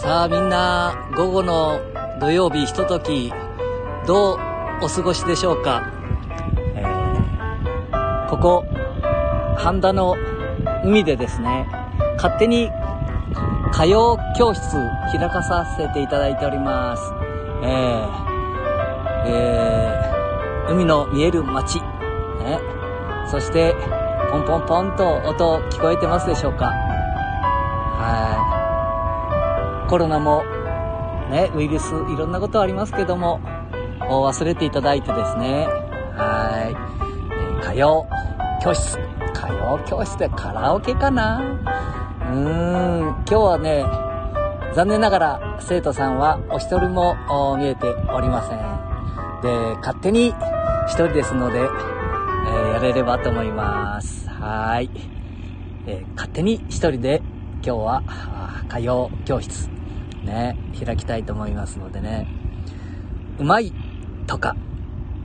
[0.00, 1.78] さあみんな午後の
[2.20, 3.30] 土曜日ひととき
[4.06, 4.38] どう
[4.82, 5.92] お過ごしでしょうか、
[6.74, 8.64] えー、ここ
[9.58, 10.16] 半田の
[10.86, 11.68] 海でですね
[12.16, 12.70] 勝手に
[13.74, 14.62] 歌謡教室
[15.12, 17.02] 開かさせていただいております。
[17.62, 22.58] えー、えー、海の見える街、ね、
[23.30, 23.74] そして
[24.30, 26.72] ポンポンポンと音聞こえてますでしょうか？
[29.90, 30.44] コロナも
[31.32, 33.40] ねウイルスいろんなことありますけども
[33.98, 35.66] 忘れていただいてですね。
[36.14, 36.76] はい、
[37.32, 38.06] えー、歌謡
[38.62, 38.96] 教室。
[39.34, 41.40] 歌謡教室でカラオケかな？
[41.40, 43.00] うーん。
[43.00, 43.84] 今日はね
[44.76, 47.16] 残念ながら生徒さんはお一人も
[47.58, 48.58] 見えておりません。
[49.42, 50.28] で勝手に
[50.86, 54.28] 一人ですので、えー、やれればと思います。
[54.28, 54.88] はい、
[55.88, 57.22] えー、勝手に一人で
[57.64, 58.02] 今日は
[58.68, 59.68] 歌謡教室
[60.24, 62.26] ね開きたいと思いますのでね
[63.38, 63.72] うまい
[64.26, 64.56] とか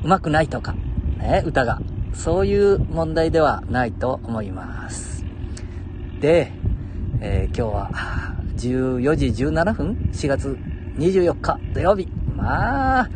[0.04, 0.74] うまくないとか
[1.18, 1.80] ね歌が
[2.14, 5.26] そういう問題ではないと思います
[6.20, 6.52] で、
[7.20, 10.58] えー、今日は14時17分 ?4 月
[10.98, 12.08] 24日土曜日。
[12.36, 13.10] まあ、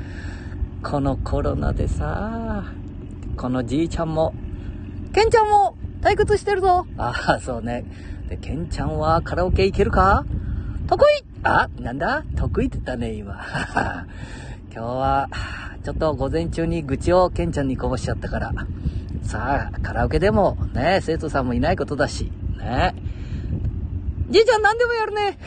[0.84, 2.64] このコロナでさ、
[3.38, 4.34] このじいちゃんも、
[5.14, 6.86] ケンちゃんも退屈してるぞ。
[6.98, 7.86] ああ、そうね。
[8.28, 10.25] で、ケンちゃんはカラオケ行けるか？
[10.90, 12.24] 得意あ、なんだ？
[12.36, 13.34] 得意って言ったね、今。
[14.74, 15.30] 今日は、
[15.84, 18.52] ちょっと午前中に愚痴をケンちゃんにこぼしちゃったから。
[19.22, 22.96] さあ、カラオケでもね、生徒さんもいないことだし、ね。
[24.32, 25.38] じいちゃん何でもやるね。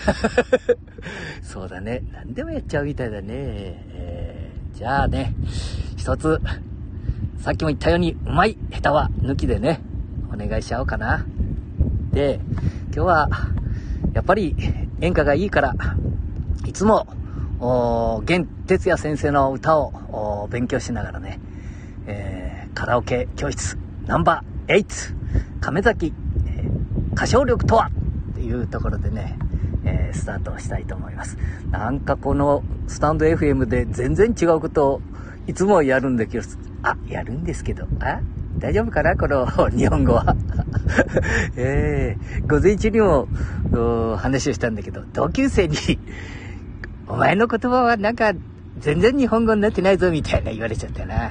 [1.42, 2.04] そうだね。
[2.12, 3.26] 何でもやっちゃうみたいだね。
[3.28, 5.34] えー、じゃあね、
[5.96, 6.40] 一つ、
[7.38, 9.80] さっきも言ったように、うまい、下手は抜きでね、
[10.32, 11.26] お願いしちゃおうかな。
[12.12, 12.38] で、
[12.94, 13.28] 今日は、
[14.14, 14.54] やっぱり
[15.02, 15.74] 演歌がいいから、
[16.64, 17.08] いつも、
[18.24, 21.40] 玄哲也先生の歌を勉強しながらね、
[22.06, 23.76] えー、カラオケ教室
[24.06, 25.14] ナンバー8
[25.60, 26.14] 亀崎、
[26.46, 27.90] えー、歌唱力とは
[28.38, 29.38] いうところでね、
[29.84, 31.36] えー、スタートしたいと思います。
[31.70, 35.02] なんかこのスタンド FM で全然違うことを
[35.48, 36.44] いつもやるんだけど、
[36.84, 38.20] あ、やるんですけど、あ？
[38.58, 40.36] 大丈夫かなこの日本語は？
[41.56, 43.28] えー、午前中にも
[44.16, 45.76] 話をしたんだけど、同級生に
[47.08, 48.32] お前の言葉はなんか
[48.78, 51.14] 全然日本語になってないぞみたいな言われちゃったな。
[51.14, 51.30] は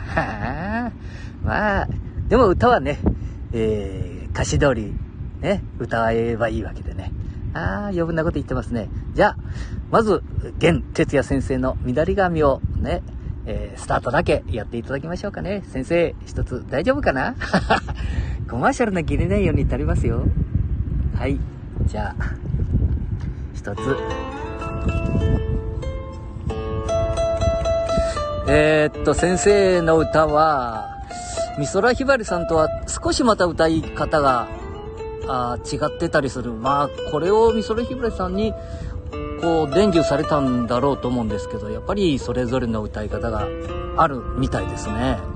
[0.88, 0.92] あ、
[1.44, 1.88] まあ、
[2.28, 3.00] でも歌はね、
[3.54, 4.94] えー、歌詞通り
[5.42, 7.12] ね、歌えばいいわけでね。
[7.54, 8.90] ああ、余分なこと言ってますね。
[9.14, 9.38] じゃあ、
[9.90, 10.24] まず、
[10.58, 13.02] 玄哲也先生の乱髪をね、
[13.46, 15.64] えー、スタートだけやっていただきましょうかね。
[15.68, 17.36] 先生、一つ大丈夫かな？
[18.50, 20.24] コマーシャルな切れないように足りますよ。
[21.18, 21.40] はい。
[21.86, 22.26] じゃあ、
[23.54, 23.98] 一つ。
[28.48, 30.90] えー、っと、先生の歌は、
[31.58, 34.48] 美空ひばりさんとは少しまた歌い方が
[35.28, 36.52] あ違ってたりする。
[36.54, 38.54] まあ、これを美空ひばりさんに、
[39.42, 43.48] こう、伝授されたんだろうと思うんですけど、やっぱりそれぞれの歌い方が
[43.98, 45.31] あるみたいですね。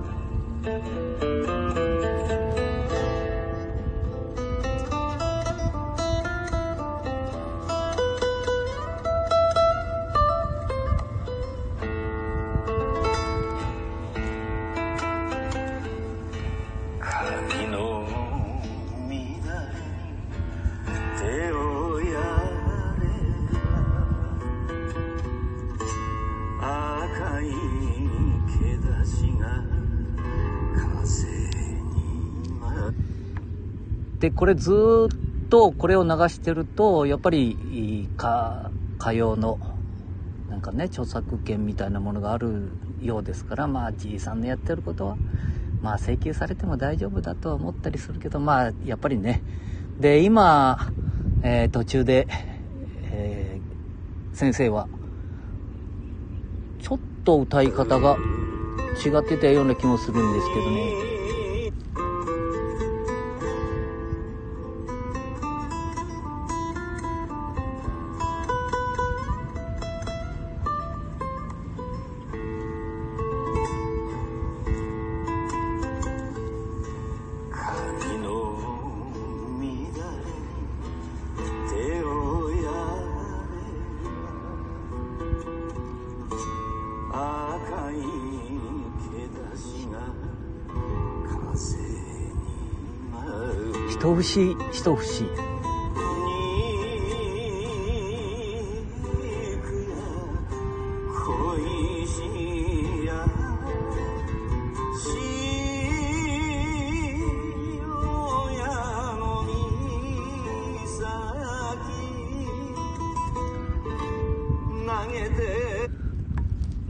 [34.20, 39.60] で、これずっとこれを流してると、やっぱり、か、歌謡の、
[40.50, 42.70] なんかね、著作権みたいなものがある
[43.02, 45.18] ようですから、まあ、じいさんのやってることは、
[45.82, 49.44] まあ、請求されても大丈夫だとは思ったりするけど、まあ、やっぱりね。
[50.00, 50.92] で、今、
[51.44, 52.28] えー、途中で、
[53.12, 54.88] えー、先生は、
[56.80, 58.18] ちょっと歌い方が
[59.04, 61.05] 違ってたような気もするんですけどね。
[94.06, 95.26] 一節一節。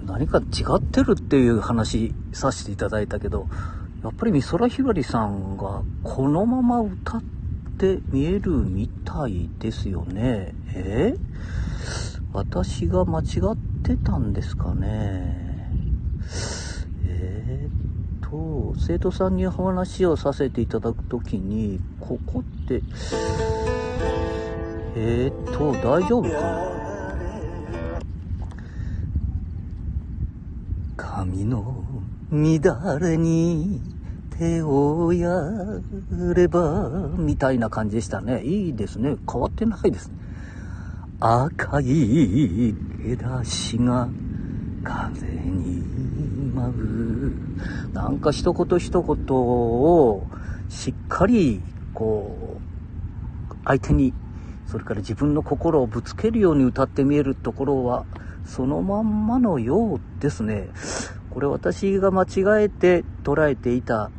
[0.06, 0.44] 何か違
[0.78, 3.48] ってるっていう話させていただいたけど
[4.06, 7.24] やっぱり美空ひばりさんがこのまま歌っ
[7.80, 10.54] て見えるみたいですよね。
[10.76, 11.16] え？
[12.32, 15.72] 私が間違ってたんですかね。
[17.08, 22.84] えー、っと、生徒さんに話をさせていただくときに、ここって、
[24.96, 26.76] えー、っと、大丈夫かな？
[30.96, 31.84] 髪の
[32.32, 33.95] 乱れに
[34.38, 35.30] 手をや
[36.34, 38.44] れば、みたいな感じでしたね。
[38.44, 39.16] いいですね。
[39.32, 40.16] 変わってないですね。
[41.20, 44.10] 赤い枝しが
[44.84, 45.82] 風に
[46.54, 47.34] 舞う。
[47.94, 50.28] なんか一言一言を
[50.70, 51.62] しっかり、
[51.94, 52.60] こ
[53.52, 54.14] う、相手に、
[54.68, 58.06] それから自分の心をぶつけるように歌ってみえるところは、
[58.46, 60.70] そのまんまのようですね。
[61.30, 64.12] これ私が間違えて捉えていた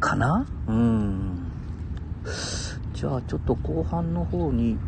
[0.00, 0.46] かな？
[0.66, 1.52] うん。
[2.94, 4.78] じゃあちょっと後半の方に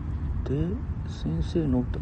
[0.45, 0.55] で
[1.09, 1.99] 先生の歌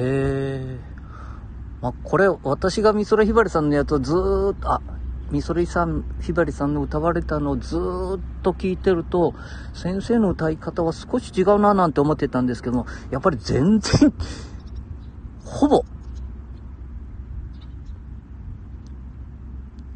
[0.00, 0.80] え
[1.80, 4.80] まあ、これ、私が美空ひばりさんのやつをずっと、あ、
[5.32, 7.80] 美空さん、ひばりさんの歌われたのをずっ
[8.42, 9.34] と聞いてると、
[9.74, 14.12] 先生の歌い方は少し違うななんて思ってたんですけども、やっぱり全然、
[15.44, 15.84] ほぼ、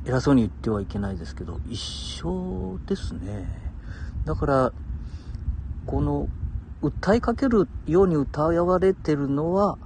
[0.05, 3.49] 偉そうに言ってはいけないですけど、一緒ですね。
[4.25, 4.73] だから、
[5.87, 6.29] この、
[6.81, 9.79] 歌いかけるように歌われてるのは、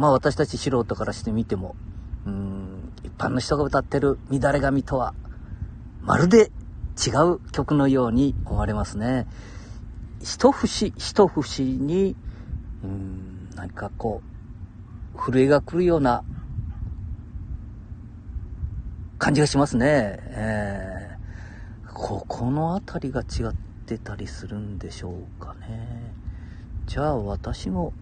[0.00, 1.76] まあ私たち素人からしてみても、
[2.24, 5.12] うん、一般の人が歌ってる乱れ髪とは、
[6.00, 6.50] まるで
[6.96, 9.26] 違う曲のように思われますね。
[10.22, 12.16] 一節一節に、
[12.82, 14.22] うん、何かこ
[15.14, 16.24] う、震えが来るような
[19.18, 20.18] 感じがしますね。
[20.18, 26.14] えー、ここの辺りが違ってたりするんでしょうかね。
[26.86, 27.92] じゃあ私も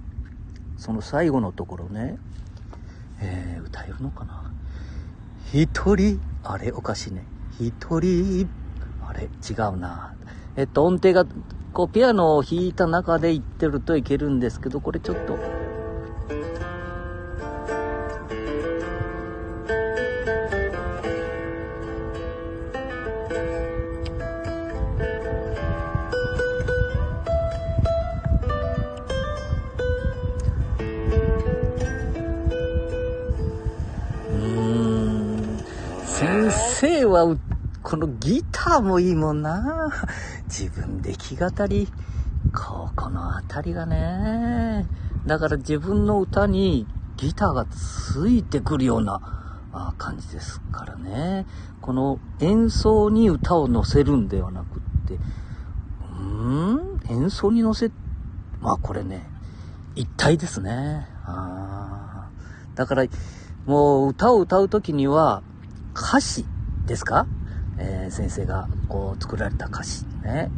[0.79, 2.17] その最後のところね、
[3.21, 4.51] えー、歌えるのかな？
[5.53, 7.25] 一人、あれおかしいね。
[7.61, 8.49] 一人、
[9.07, 10.15] あれ違うな。
[10.57, 11.27] えっと、音程が、
[11.73, 15.37] こう、ピアノを弾いた中で言ってるといけるんですけど、これちょっと、
[36.51, 37.37] 生は、
[37.83, 39.91] このギターもいいもんな。
[40.49, 41.89] 自分で弾き語り。
[42.55, 44.87] ここのあたりがね。
[45.27, 49.21] だから自分の歌にギターがついてくるような
[49.99, 51.47] 感じですからね。
[51.81, 57.01] この演奏に歌を乗せるんではなくって、うーん？
[57.11, 57.91] 演奏に乗せ、
[58.61, 59.29] まあこれね、
[59.95, 61.07] 一体ですね。
[61.25, 62.29] あ
[62.75, 63.05] だから、
[63.67, 65.43] もう歌を歌うときには
[66.01, 66.47] 歌詞
[66.87, 67.27] ですか？
[67.77, 70.51] えー、先生がこう作られた歌詞ね。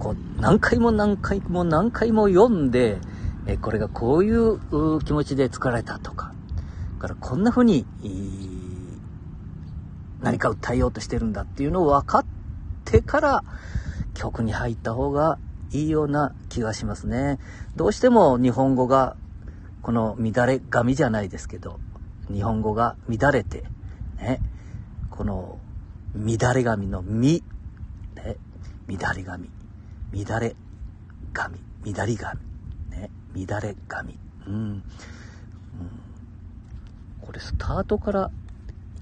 [0.00, 2.98] こう何回も何回も何回も読んで、
[3.46, 4.58] えー、これがこういう
[5.02, 6.32] 気持ちで作られたとか、
[6.98, 7.86] からこんな風に、
[10.20, 12.24] 何か訴えようとしてるんだっていうのを分かっ
[12.84, 13.44] てから
[14.14, 15.38] 曲に入った方が
[15.70, 17.38] いいような気がしますね。
[17.76, 19.16] どうしても日本語が
[19.82, 21.78] この乱れ髪じゃないですけど、
[22.32, 23.64] 日本語が乱れて、
[24.18, 24.40] ね、
[25.10, 25.58] この、
[26.14, 27.42] 乱れ髪のみ、
[28.16, 28.36] ね、
[28.88, 29.50] 乱れ髪、
[30.12, 30.56] 乱れ
[31.32, 32.40] 髪、乱り髪、
[32.90, 34.82] ね、乱れ髪、うん、うん。
[37.20, 38.30] これスタートから、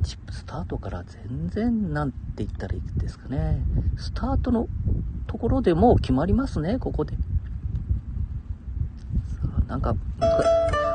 [0.02, 3.62] スタートから全然なんて言ったらいいですかね。
[3.96, 4.68] スタートの
[5.26, 7.16] ところでもう決まりますね、ここで。
[9.68, 9.96] なんか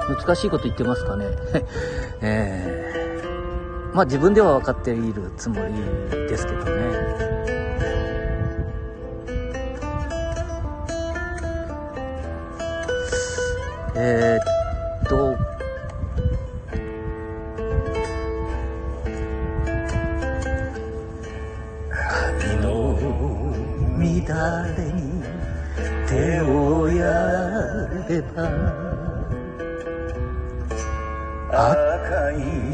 [0.08, 1.26] 難しいこと言ってますかね。
[2.22, 3.01] えー。
[3.94, 5.74] まあ自分では分かっているつもり
[6.28, 6.72] ですけどね。
[13.94, 15.38] えー、っと、
[21.90, 22.98] 髪の
[24.00, 25.22] 乱れに
[26.08, 27.04] 手をや
[28.08, 28.38] れば
[31.52, 32.71] 赤い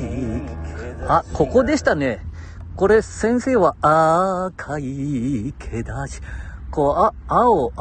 [1.09, 2.19] あ、ここでしたね。
[2.75, 6.21] これ先生は赤い毛だし、
[6.69, 7.71] こう、あ、青、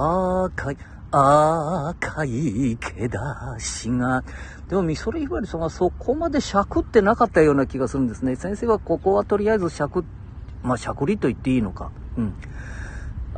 [0.44, 0.76] 赤い、
[1.10, 4.22] 赤い毛だしが、
[4.68, 8.36] でも、みそれひばりさんはそこまでしゃくってなかったような気がするんですね。
[8.36, 10.04] 先生はここはとりあえずしゃく、
[10.62, 11.90] まあ、しゃくりと言っていいのか。
[12.16, 12.34] うん。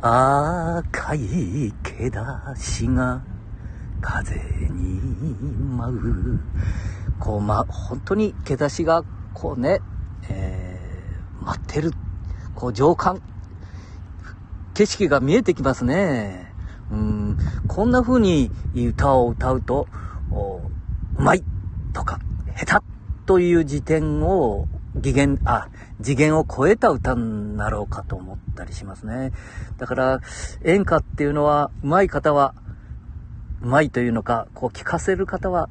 [0.01, 3.21] 赤い毛だしが
[4.01, 4.35] 風
[4.69, 5.01] に
[5.75, 6.39] 舞う。
[7.19, 9.79] こう、ま、本当に毛出しが、こうね、
[10.29, 11.91] えー、待ってる。
[12.55, 13.21] こう、情感。
[14.73, 16.53] 景色が見えてきますね。
[16.91, 19.87] うん、こんな風に歌を歌うと、
[21.17, 21.43] うまい
[21.93, 22.19] とか、
[22.55, 22.85] 下手
[23.25, 25.69] という時点を、次元、あ、
[26.01, 29.31] 次元を超えた歌になろうかと思ったりしますね。
[29.77, 30.21] だから、
[30.63, 32.55] 演歌っていうのは、上手い方は、
[33.61, 35.69] うまいというのか、こう聞かせる方は、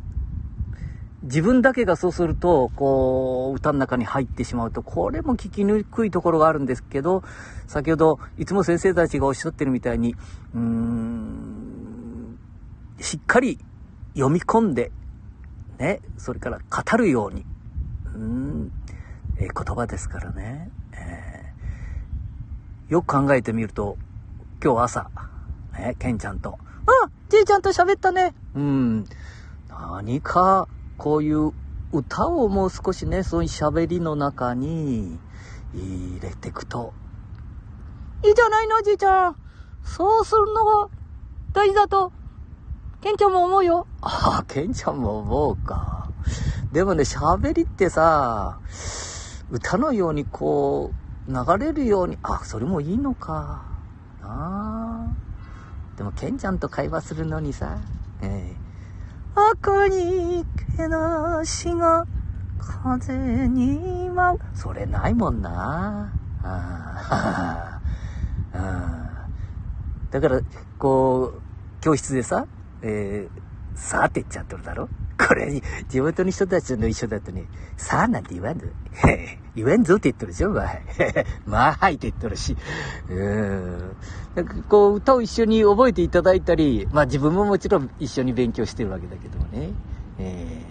[1.22, 7.24] 自分だけがそうすると、こう、歌の中に入ってしまうと、これも聞きにくいところがあるんですけど、
[7.66, 10.14] 先ほど、いつも先生たちがおっしゃってるみたいに、
[10.54, 12.38] うーん、
[13.00, 13.58] しっかり
[14.14, 14.92] 読み込んで、
[15.78, 17.44] ね、それから語るように、
[18.14, 18.72] うん、
[19.38, 23.96] えー、言葉ですからね、えー、よく考えてみると、
[24.62, 25.10] 今日朝、
[25.72, 28.34] ね、ケンちゃんと、あじいちゃんと喋ったね。
[28.54, 29.04] うん。
[29.68, 31.52] 何か、こういう
[31.92, 35.18] 歌をもう少しね、そういう喋りの中に
[35.72, 36.92] 入れていくと、
[38.24, 39.36] いいじゃないの、じいちゃん。
[39.84, 40.90] そうするのが
[41.52, 42.12] 大事だと、
[43.00, 43.86] ケンちゃんも思うよ。
[44.02, 46.10] ああ、ケンちゃんも思うか。
[46.72, 48.58] でもね、喋りってさ、
[49.50, 50.92] 歌のようにこ
[51.28, 53.64] う、流れるように、あ、それもいいのか。
[54.20, 55.96] なあ。
[55.96, 57.78] でも、ケンちゃんと会話するのにさ、
[58.20, 58.67] えー、
[59.52, 60.44] 赤に
[60.76, 62.04] 毛なしが
[62.58, 64.38] 風に舞う。
[64.54, 66.12] それないもんな。
[66.42, 67.80] あ
[68.54, 69.26] あ
[70.10, 70.40] だから、
[70.78, 71.40] こう、
[71.80, 72.46] 教室でさ、
[72.82, 74.88] えー、さあって言っちゃってるだろ？
[75.18, 77.44] これ、地元の人たちの一緒だとね、
[77.76, 78.66] さあなんて言わんぞ。
[79.58, 80.68] 言わんぞって言ってるでしょ、まあ。
[81.46, 82.56] まあ、はいって言ってるし。
[83.08, 83.96] うん。
[84.34, 89.70] なんかこう、歌を一緒に覚えていただいたり、まあ自分ももちろん一緒に勉強してるわけだけどもね。
[90.18, 90.62] え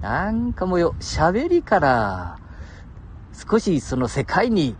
[0.00, 2.38] ー、なんかもうよ、喋りから、
[3.32, 4.76] 少しその世界に、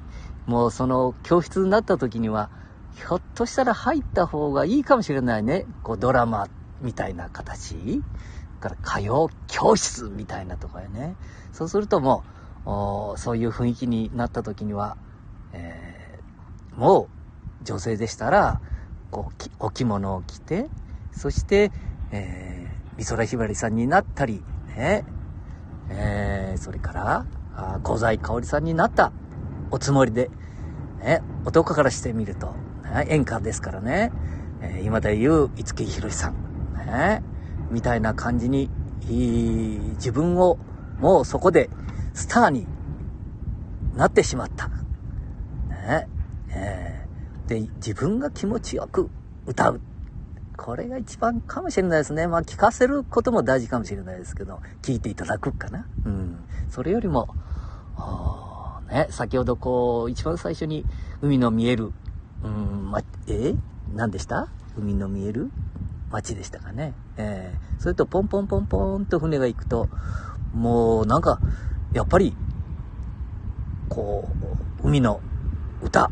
[0.46, 2.50] もうその教室になった時には、
[2.94, 5.66] ひょっとしたら入った方がいいかもしれないね。
[5.82, 6.48] こうドラマ
[6.80, 8.02] みたいな形。
[8.62, 11.16] から歌謡教室みたいなところね。
[11.52, 14.96] そうするともう、そういう雰囲気になった時には、
[15.52, 17.08] えー、も
[17.60, 18.60] う女性でしたら、
[19.10, 20.68] こう、お着物を着て、
[21.12, 21.70] そして、
[22.10, 24.42] えー、美空ひばりさんになったり、
[24.76, 25.04] ね、
[25.90, 29.12] えー、それから、あ小細香織さんになった
[29.70, 30.30] おつもりで、
[31.00, 32.54] ね、男からしてみると、
[32.84, 34.10] ね、演歌ですからね、
[34.62, 36.34] えー、今で言う五木ひろしさん、
[36.74, 37.22] ね、
[37.70, 38.70] みたいな感じに、
[39.96, 40.58] 自分を
[41.00, 41.68] もうそこで
[42.14, 42.66] スターに
[43.96, 44.68] なってしまった。
[45.68, 46.08] ね
[46.50, 49.10] えー、で、自分が気持ちよく
[49.46, 49.80] 歌う。
[50.56, 52.26] これが一番かもしれないですね。
[52.28, 55.86] まあ聞かせることも大事かもしれないですけど、聞いていただくかな。
[56.04, 56.38] うん。
[56.70, 57.28] それよりも、
[58.90, 60.86] ね、先ほどこう、一番最初に
[61.20, 61.92] 海の見える、
[62.44, 63.54] うん、ま、え？
[63.94, 64.48] 何でした？
[64.78, 65.50] 海の見える？
[66.10, 66.94] 町でしたかね。
[67.16, 69.88] えー、それとポンポンポンポンと船が行くと、
[70.52, 71.40] もうなんか、
[71.92, 72.34] やっぱり、
[73.88, 74.28] こ
[74.82, 75.20] う、海の
[75.82, 76.10] 歌、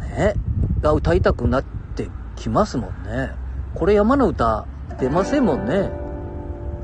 [0.00, 0.36] ね、
[0.82, 3.32] が歌いたくなってきますもんね。
[3.74, 4.66] これ山の歌
[4.98, 5.90] 出ませんもんね。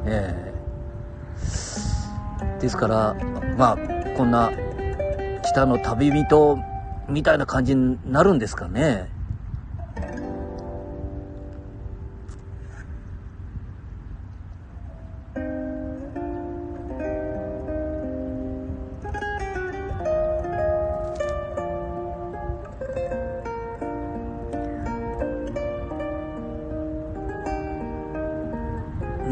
[0.06, 3.14] えー、ですから、
[3.56, 3.78] まあ、
[4.16, 4.52] こんな
[5.42, 6.58] 北の旅人
[7.08, 9.13] みたいな感じになるんですかね。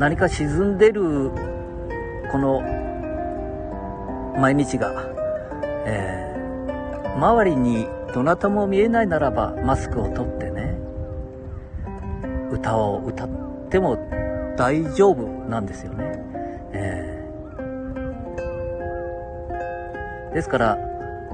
[0.03, 1.31] 何か沈んでる
[2.33, 2.61] この
[4.37, 4.91] 毎日が、
[5.87, 10.77] えー、周りにどなたも見えないならばマスクを取ってね
[12.51, 13.29] 歌を歌っ
[13.71, 13.97] ても
[14.59, 16.19] 大丈夫なんですよね。
[16.73, 20.79] えー、ですから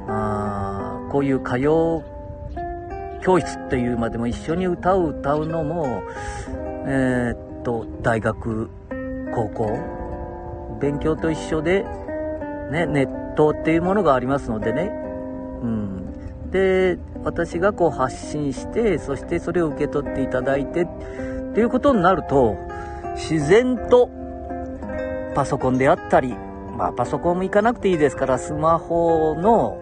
[0.09, 2.05] あこういう歌謡
[3.23, 6.03] 教室っていうまでも一緒に歌を歌うのも、
[6.87, 8.71] えー、と大学、
[9.35, 11.85] 高校、勉強と一緒で、
[12.73, 14.91] ね、ネットっていうものがありますのでね、
[15.63, 16.51] うん。
[16.51, 20.87] で、私がこう発信して、そしてそれを受け取っていただいて、っ
[21.53, 22.57] ていうことになると、
[23.17, 24.09] 自然と
[25.35, 26.35] パソコンであったり、
[26.75, 29.79] まあパソコンも行かなくていいですから、スマホの、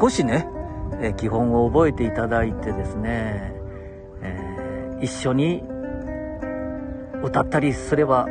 [0.00, 0.48] 少しね、
[1.00, 3.54] え基本を覚えていただいてですね、
[4.22, 5.62] えー、一緒に
[7.22, 8.26] 歌ったりすれば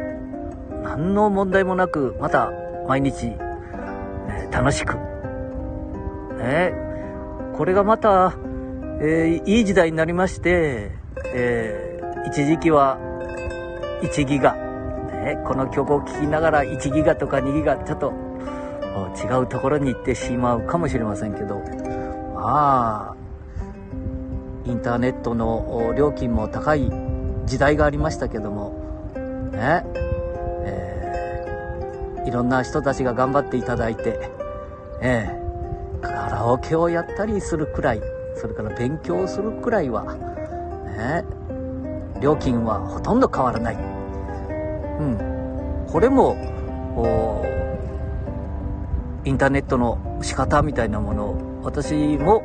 [0.83, 2.51] 何の問題もなくまた
[2.87, 4.95] 毎日、えー、楽しく、
[6.37, 6.73] ね、
[7.55, 8.35] これがまた、
[9.01, 10.91] えー、いい時代になりまして、
[11.33, 12.97] え一時期は
[14.01, 18.13] 1ギガ、ね、この曲を聴きながら1ギガとか2ギガちょっと
[19.15, 21.61] 違うところに行ってしまうかもしれませんけど
[22.43, 23.15] まあ
[24.65, 26.91] インターネットの料金も高い
[27.45, 29.11] 時代がありましたけども
[29.53, 29.83] ね
[30.65, 34.29] えー、いろんな人たちが頑張っていただいて、
[35.01, 38.01] えー、カラオケをやったりするくらい
[38.35, 40.15] それから勉強するくらいは、
[40.97, 41.23] ね、
[42.21, 43.75] 料金はほとんど変わらない。
[43.75, 43.77] う
[45.03, 45.87] ん。
[45.91, 46.35] これも、
[49.25, 52.43] インターネットの仕方みたいなものを私も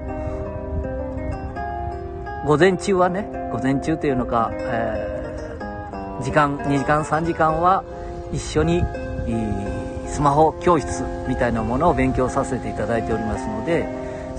[2.47, 7.85] 午前中はね午前中というのか、えー、時間2時間3時間は
[8.33, 8.83] 一緒に
[10.07, 13.87] スマホ教室みたいなものを勉強させていただいておりますので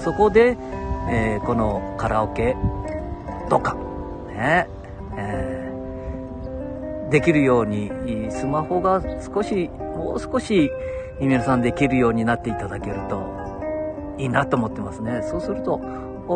[0.04, 0.58] そこで、
[1.10, 2.56] えー、このカラオケ
[3.50, 3.76] とか
[4.30, 4.68] ね、
[5.18, 7.92] えー、できるように
[8.32, 10.72] スマホが少しもう少し
[11.20, 13.39] 皆さんできるようになっていただけると
[14.20, 15.22] いいなと思ってますね。
[15.24, 15.80] そうすると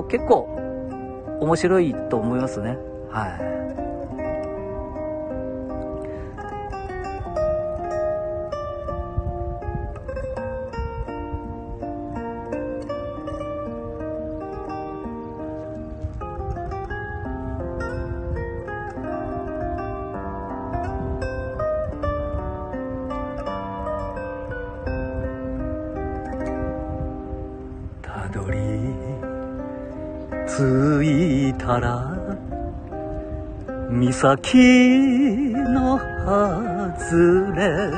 [0.09, 0.47] 結構
[1.41, 2.77] 面白いと思いますね。
[3.09, 3.82] はい。
[30.55, 32.15] 着いたら
[33.89, 37.89] 岬の外れ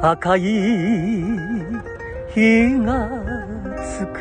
[0.00, 0.42] 赤い
[2.28, 3.08] 日が
[3.82, 4.14] つく。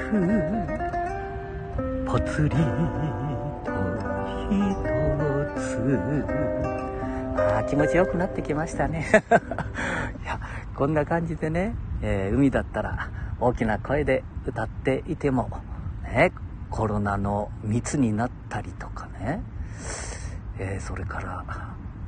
[2.08, 2.58] ぽつりと
[4.50, 4.76] 一
[5.62, 6.26] つ。
[7.38, 9.06] ああ気持ちよくなってきましたね。
[10.24, 10.40] いや
[10.76, 15.50] こんな感じでね、えー、海だったら大きな声で歌っていても、
[16.04, 16.32] ね、
[16.70, 19.42] コロナの密になったりとかね、
[20.58, 21.46] えー、それから、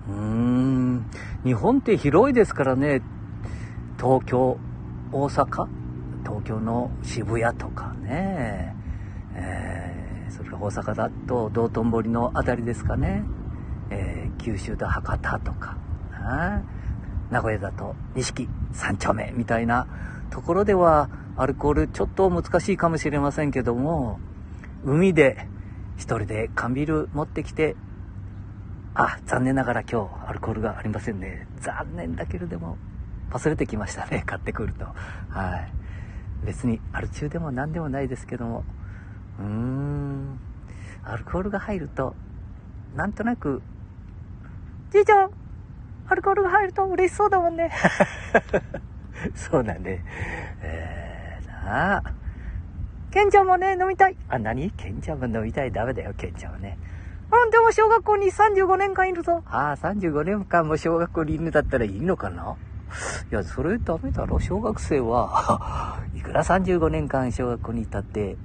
[0.07, 1.05] うーん、
[1.43, 3.01] 日本って広いですからね、
[3.97, 4.57] 東京、
[5.11, 5.67] 大阪、
[6.23, 8.75] 東京の渋谷とかね、
[9.35, 13.23] えー、それから大阪だと道頓堀の辺りですかね、
[13.89, 15.77] えー、九州だ博多とか、
[17.29, 19.87] 名古屋だと錦三丁目みたいな
[20.29, 24.19] ところではアルコールちょっと難しいかもしれませんけども、
[24.85, 25.47] 海で
[25.97, 27.75] 一人で缶ビール持ってきて、
[28.93, 31.45] あ、残念ながら今日アルコールがありませんね。
[31.59, 32.77] 残念だけれども、
[33.31, 34.85] 忘れてきましたね、 買ってくると。
[35.29, 36.45] はい。
[36.45, 38.63] 別にアル中でも何でもないですけども、
[39.39, 40.39] うーん、
[41.03, 42.15] アルコールが入ると、
[42.95, 43.61] なんとなく、
[44.89, 45.29] じいちゃん、
[46.07, 47.71] アルコールが入ると嬉しそうだもんね。
[49.35, 50.01] そうなんで、
[50.61, 51.04] えー
[51.65, 52.13] ああ。
[53.11, 54.17] ケンちゃんもね、飲みたい。
[54.29, 54.69] あ、何？
[54.71, 55.71] ケンちゃんも飲みたい？
[55.71, 56.77] ダメだよ、ケンちゃんはね。
[57.31, 59.41] うん、でも小学校に35年間いるぞ。
[59.47, 62.55] ああ、35年間も小学校にいるんだったらいいのかな？
[63.31, 64.39] いや、それダメだろ。
[64.39, 68.37] 小学生は いくら35年間小学校にいたって、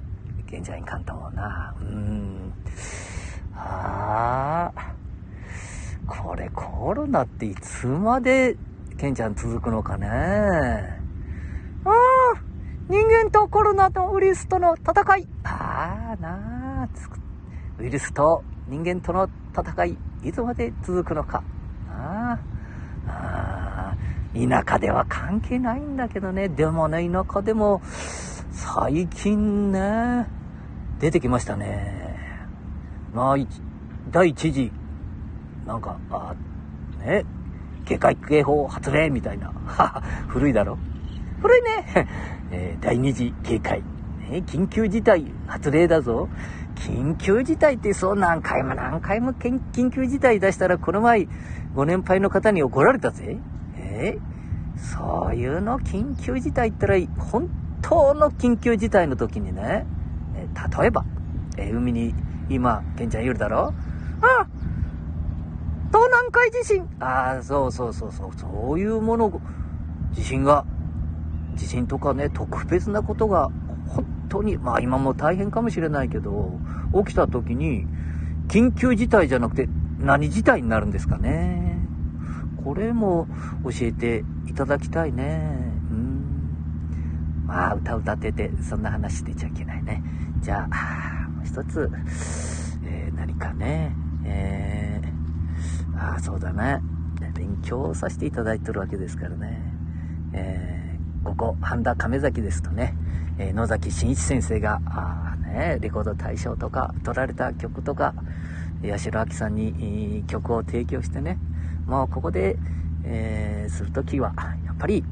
[0.47, 1.73] ケンちゃんいかんと思うな。
[1.79, 2.53] うん。
[3.55, 4.91] ああ。
[6.07, 8.57] これコロナっていつまで
[8.97, 10.99] ケンちゃん続くのかね。
[12.91, 15.27] 人間とコロナとウイルスとの戦い。
[15.45, 16.89] ああ、なあ、
[17.79, 21.41] ウイルスと人間との戦い、いつまで続くのか。
[21.89, 22.37] あ
[23.07, 23.95] あ、
[24.33, 26.49] 田舎では関係ないんだけどね。
[26.49, 27.81] でもね、田舎でも、
[28.51, 30.27] 最近ね、
[30.99, 32.17] 出てきましたね。
[33.13, 33.37] まあ、
[34.11, 34.69] 第一次、
[35.65, 36.35] なんか、あ
[36.99, 37.23] ね、
[37.85, 39.53] 警戒警報発令みたいな。
[40.27, 40.77] 古いだろ
[41.41, 41.61] 古い
[41.95, 42.40] ね。
[42.51, 43.81] えー、第二次警戒、
[44.29, 46.29] ね、緊急事態発令だぞ。
[46.75, 51.27] 緊急事態ってそう何回も何回も緊急事態出したらこの前
[51.75, 53.37] ご年配の方に怒られたぜ。
[53.77, 54.17] え
[54.77, 57.49] そういうの緊急事態ったら本
[57.81, 59.85] 当の緊急事態の時にね、
[60.35, 60.47] え
[60.79, 61.05] 例えば、
[61.57, 62.15] え海に
[62.49, 63.73] 今、ケンちゃんいるだろ
[64.21, 64.45] あ
[65.89, 66.87] 東南海地震。
[66.99, 69.41] ああ、そうそうそうそう、そういうもの、
[70.13, 70.65] 地震が、
[71.55, 73.49] 地震とかね、特別なことが、
[73.87, 76.59] 本当に、まあ今も大変かもしれないけど、
[77.05, 77.85] 起きた時に、
[78.47, 81.77] 緊急事態じゃなくて、何事態になるんですかね。
[82.63, 83.27] これも
[83.63, 85.71] 教えていただきたいね。
[85.91, 87.45] うん。
[87.45, 90.03] まあ、歌歌ってて、そんな話してちゃいけないね。
[90.41, 91.89] じゃあ、もう一つ、
[92.85, 96.81] えー、何かね、えー、ああ、そうだね。
[97.35, 99.61] 勉強させていただいてるわけですからね。
[100.33, 100.80] えー、
[101.23, 102.95] ここ、半田亀崎ですとね、
[103.37, 108.13] え、野崎真一先生が、あね、レコード大賞とか、取られた曲とか、
[108.83, 111.37] 八代亜紀さんに曲を提供してね、
[111.85, 112.57] もうここで、
[113.03, 114.33] えー、するときは、
[114.65, 115.03] やっぱり、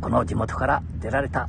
[0.00, 1.48] この地元から出られた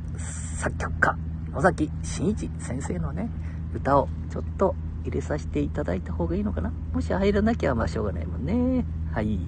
[0.58, 1.18] 作曲家、
[1.52, 3.30] 野崎真一先生のね、
[3.74, 8.86] 歌をちょっと入れさせていただいた方がいいのかなもし入らなきゃまあしょうがないもんね。
[9.14, 9.40] はい。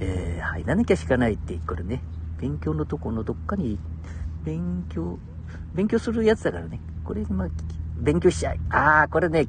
[0.00, 2.02] えー、入らなきゃしかないって、これね、
[2.40, 3.78] 勉強のとこのどっかに、
[4.44, 5.18] 勉強、
[5.74, 6.80] 勉強するやつだからね。
[7.04, 7.48] これ、まあ、
[7.98, 8.60] 勉強しちゃい。
[8.70, 9.46] ああ、これね、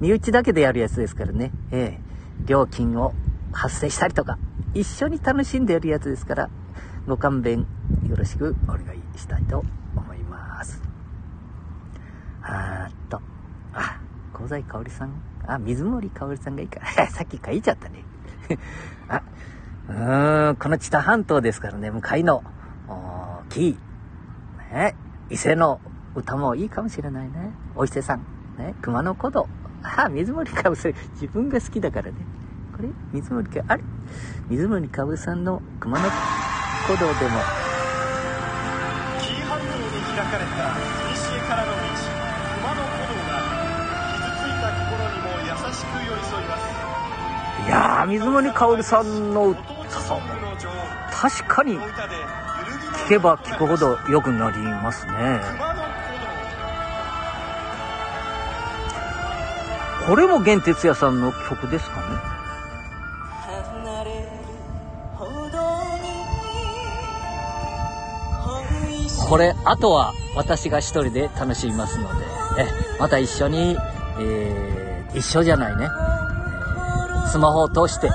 [0.00, 1.52] 身内だけでやるやつですからね。
[1.70, 2.00] ええ、
[2.46, 3.12] 料金を
[3.52, 4.38] 発生したりとか、
[4.74, 6.50] 一緒に楽しんでやるやつですから、
[7.06, 7.66] ご勘弁
[8.08, 9.64] よろしくお願いしたいと
[9.96, 10.80] 思います。
[12.42, 13.20] あーっと、
[13.74, 14.00] あ、
[14.32, 16.80] 香西かおりさん、あ、水森かおりさんがいいか。
[17.10, 18.04] さっき書いちゃったね。
[19.08, 19.22] あ、
[19.90, 22.44] うーん、この知多半島ですからね、向かいの、
[22.88, 23.78] 大きい、
[24.72, 24.94] ね、
[25.30, 25.80] 伊勢の
[26.14, 27.52] 歌もいいかもしれないね。
[27.74, 28.20] お伊勢さん、
[28.56, 29.48] ね、熊野古道。
[29.82, 32.14] あ、水森かおりさん、自分が好きだからね。
[32.76, 33.82] これ水森か、あれ？
[34.48, 36.08] 水森かおりさんの熊野
[36.86, 37.18] 古道でも。
[39.18, 39.72] 紀伊半島に
[40.14, 40.76] 開かれた
[41.10, 41.78] 西からの道、
[42.54, 43.42] 熊野古道が
[44.14, 46.62] 傷ついた心にも優しく寄り添います。
[47.66, 49.79] いやー、水森かおりさんの歌、
[51.12, 55.40] 確かに聞けば聞くほど良くなりますね。
[60.06, 62.30] これも源哲也さんの曲ですかね
[69.28, 72.24] これ、あとは私が一人で楽しみますので、
[72.58, 72.66] え、
[72.98, 73.76] また一緒に、
[74.18, 75.88] えー、一緒じゃないね。
[77.30, 78.10] スマホを通して、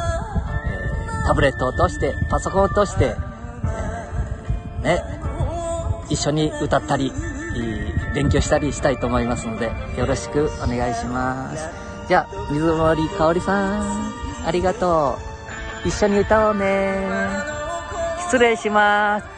[1.25, 3.15] タブレットを通して、パソコンを通して、
[4.83, 5.01] えー、ね、
[6.09, 7.11] 一緒に歌ったり、
[8.13, 11.69] 勉強したりしたいと思いますので、よろしくお願いします。
[12.07, 14.13] じゃあ、水森かおりさん、
[14.45, 15.17] ありがと
[15.83, 15.87] う。
[15.87, 17.07] 一緒に歌おうね。
[18.19, 19.35] 失礼します。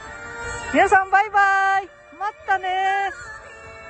[0.74, 1.88] 皆さんバイバイ
[2.20, 2.68] またね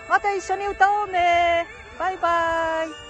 [0.07, 1.65] また一緒に歌おうね
[1.97, 3.06] バイバイ